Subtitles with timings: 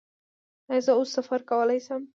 [0.71, 2.01] ایا زه اوس سفر کولی شم؟